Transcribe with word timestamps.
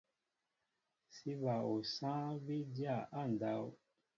Sí 1.15 1.31
bal 1.41 1.63
osááŋ 1.73 2.29
bí 2.45 2.57
dya 2.75 2.95
á 3.19 3.21
ndáw. 3.33 3.63